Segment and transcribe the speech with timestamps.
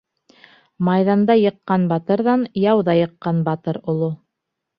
[0.87, 4.11] Майҙанда йыҡҡан батырҙан яуҙа йыҡҡан батыр оло.